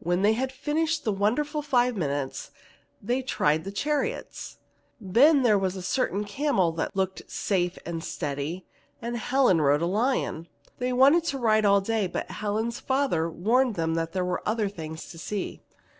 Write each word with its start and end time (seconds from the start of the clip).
When 0.00 0.22
they 0.22 0.32
had 0.32 0.50
finished 0.50 1.04
the 1.04 1.12
wonderful 1.12 1.62
five 1.62 1.96
minutes, 1.96 2.50
they 3.00 3.22
tried 3.22 3.62
the 3.62 3.70
chariots. 3.70 4.58
Then 5.00 5.44
there 5.44 5.56
was 5.60 5.76
a 5.76 5.80
certain 5.80 6.24
camel 6.24 6.72
that 6.72 6.96
looked 6.96 7.30
safe 7.30 7.78
and 7.86 8.02
steady, 8.02 8.66
and 9.00 9.16
Helen 9.16 9.60
rode 9.60 9.80
a 9.82 9.86
lion. 9.86 10.48
They 10.78 10.92
wanted 10.92 11.22
to 11.26 11.38
ride 11.38 11.64
all 11.64 11.80
day, 11.80 12.08
but 12.08 12.32
Helen's 12.32 12.80
father 12.80 13.30
warned 13.30 13.76
them 13.76 13.94
that 13.94 14.10
there 14.10 14.24
were 14.24 14.42
other 14.44 14.68
things 14.68 15.08
to 15.10 15.18
see. 15.18 15.62